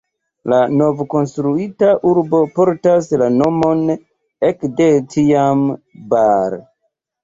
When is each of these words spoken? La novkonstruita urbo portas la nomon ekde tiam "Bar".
La 0.53 0.61
novkonstruita 0.77 1.91
urbo 2.13 2.41
portas 2.57 3.13
la 3.25 3.29
nomon 3.37 3.87
ekde 4.53 4.93
tiam 5.17 5.67
"Bar". 6.17 6.63